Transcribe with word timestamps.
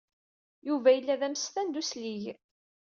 Yuba 0.67 0.89
yella 0.91 1.19
d 1.19 1.21
amsestan 1.27 1.67
d 1.73 1.75
uslig. 1.81 2.23